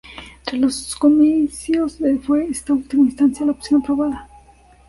[0.43, 4.27] Tras los comicios, fue esta en última instancia la opción aprobada.